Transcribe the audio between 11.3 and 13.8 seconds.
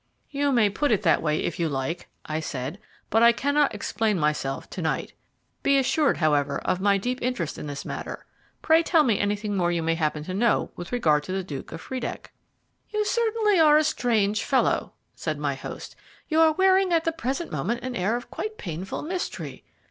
the Duke of Friedeck." "You certainly are